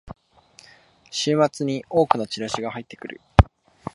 [1.11, 3.21] 週末に多くのチラシが入ってくる